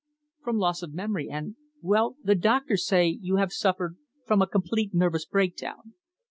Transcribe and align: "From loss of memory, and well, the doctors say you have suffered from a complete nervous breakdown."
"From 0.43 0.57
loss 0.57 0.81
of 0.81 0.95
memory, 0.95 1.29
and 1.29 1.57
well, 1.79 2.15
the 2.23 2.33
doctors 2.33 2.87
say 2.87 3.05
you 3.21 3.35
have 3.35 3.53
suffered 3.53 3.97
from 4.25 4.41
a 4.41 4.47
complete 4.47 4.95
nervous 4.95 5.25
breakdown." 5.27 5.93